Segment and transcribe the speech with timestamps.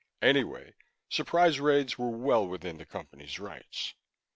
[0.23, 0.73] Anyway,
[1.09, 3.93] surprise raids were well within the Company's rights.